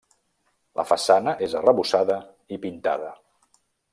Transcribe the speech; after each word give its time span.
La 0.79 0.85
façana 0.91 1.33
és 1.49 1.53
arrebossada 1.59 2.17
i 2.57 2.61
pintada. 2.65 3.13